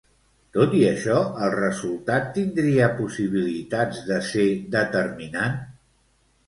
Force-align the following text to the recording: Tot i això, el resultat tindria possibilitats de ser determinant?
Tot 0.55 0.71
i 0.77 0.79
això, 0.91 1.17
el 1.47 1.51
resultat 1.57 2.31
tindria 2.39 2.89
possibilitats 3.03 4.01
de 4.11 4.19
ser 4.33 4.49
determinant? 4.79 5.61